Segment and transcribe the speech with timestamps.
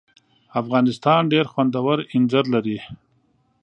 [0.61, 2.77] افغانستان ډېر خوندور اینځر لري.